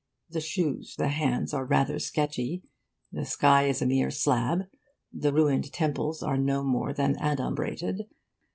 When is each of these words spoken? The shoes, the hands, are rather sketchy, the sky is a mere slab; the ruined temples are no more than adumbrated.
The 0.31 0.41
shoes, 0.41 0.95
the 0.97 1.09
hands, 1.09 1.53
are 1.53 1.63
rather 1.63 1.99
sketchy, 1.99 2.63
the 3.11 3.23
sky 3.23 3.67
is 3.67 3.83
a 3.83 3.85
mere 3.85 4.09
slab; 4.09 4.65
the 5.13 5.31
ruined 5.31 5.71
temples 5.71 6.23
are 6.23 6.37
no 6.39 6.63
more 6.63 6.91
than 6.91 7.17
adumbrated. 7.17 8.07